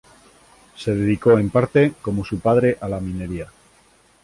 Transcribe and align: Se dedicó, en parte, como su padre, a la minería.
Se 0.75 0.95
dedicó, 0.95 1.37
en 1.37 1.51
parte, 1.51 1.93
como 2.01 2.25
su 2.25 2.39
padre, 2.39 2.75
a 2.81 2.89
la 2.89 2.99
minería. 2.99 3.49